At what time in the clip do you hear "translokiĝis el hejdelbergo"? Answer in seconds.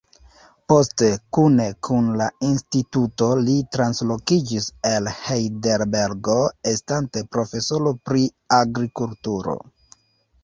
3.75-6.37